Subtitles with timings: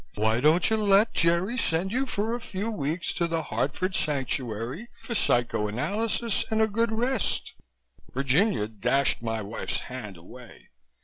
[0.15, 4.87] Why don't you let Jerry send you for a few weeks to the Hartford Sanctuary
[5.03, 7.53] for psychoanalysis and a good rest?"
[8.11, 10.69] Virginia dashed my wife's hand away.